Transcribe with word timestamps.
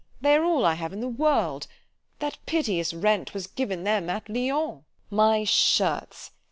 ——they 0.19 0.33
are 0.35 0.43
all 0.43 0.65
I 0.65 0.73
have 0.73 0.93
in 0.93 1.15
world——that 1.15 2.39
piteous 2.47 2.91
rent 2.91 3.35
was 3.35 3.45
given 3.45 3.83
them 3.83 4.09
at 4.09 4.27
Lyons—— 4.27 4.81
My 5.11 5.43
shirts! 5.43 6.31